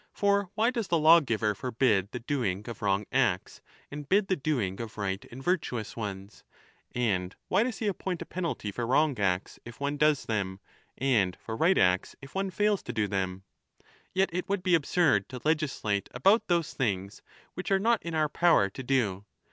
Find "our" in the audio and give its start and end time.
18.15-18.27